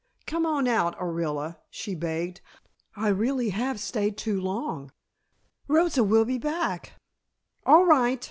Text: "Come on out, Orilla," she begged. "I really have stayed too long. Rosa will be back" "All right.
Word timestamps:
"Come 0.25 0.47
on 0.47 0.67
out, 0.67 0.97
Orilla," 0.99 1.59
she 1.69 1.93
begged. 1.93 2.41
"I 2.95 3.09
really 3.09 3.49
have 3.49 3.79
stayed 3.79 4.17
too 4.17 4.41
long. 4.41 4.91
Rosa 5.67 6.03
will 6.03 6.25
be 6.25 6.39
back" 6.39 6.93
"All 7.67 7.85
right. 7.85 8.19